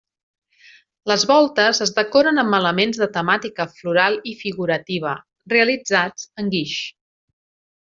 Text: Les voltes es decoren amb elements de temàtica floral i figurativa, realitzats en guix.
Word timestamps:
Les 1.11 1.25
voltes 1.31 1.81
es 1.85 1.91
decoren 1.97 2.43
amb 2.45 2.57
elements 2.61 3.01
de 3.03 3.09
temàtica 3.19 3.69
floral 3.77 4.21
i 4.35 4.37
figurativa, 4.43 5.15
realitzats 5.57 6.31
en 6.45 6.55
guix. 6.59 6.79